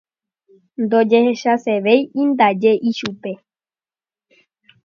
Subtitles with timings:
[0.83, 3.31] Ndohechasevéindaje ichupe.